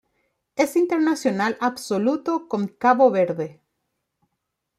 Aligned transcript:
Es 0.55 0.75
internacional 0.77 1.59
absoluto 1.61 2.47
con 2.47 2.65
Cabo 2.67 3.11
Verde. 3.11 3.61